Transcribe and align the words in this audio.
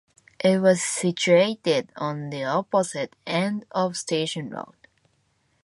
It 0.43 0.57
was 0.59 0.81
situated 0.81 1.91
on 1.95 2.31
the 2.31 2.43
opposite 2.45 3.15
end 3.27 3.67
of 3.69 3.95
Station 3.95 4.49
Road. 4.49 4.73